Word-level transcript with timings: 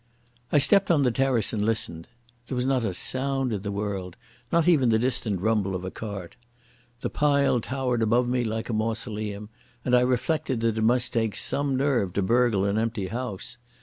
I 0.51 0.57
stepped 0.57 0.89
on 0.89 1.03
the 1.03 1.11
terrace 1.11 1.53
and 1.53 1.63
listened. 1.63 2.07
There 2.47 2.55
was 2.55 2.65
not 2.65 2.83
a 2.83 2.91
sound 2.91 3.53
in 3.53 3.61
the 3.61 3.71
world, 3.71 4.17
not 4.51 4.67
even 4.67 4.89
the 4.89 4.97
distant 4.97 5.39
rumble 5.41 5.75
of 5.75 5.85
a 5.85 5.91
cart. 5.91 6.35
The 7.01 7.09
pile 7.11 7.61
towered 7.61 8.01
above 8.01 8.27
me 8.27 8.43
like 8.43 8.67
a 8.69 8.73
mausoleum, 8.73 9.49
and 9.85 9.93
I 9.95 9.99
reflected 10.01 10.61
that 10.61 10.79
it 10.79 10.81
must 10.81 11.13
take 11.13 11.35
some 11.35 11.77
nerve 11.77 12.13
to 12.13 12.23
burgle 12.23 12.65
an 12.65 12.79
empty 12.79 13.09
house. 13.09 13.59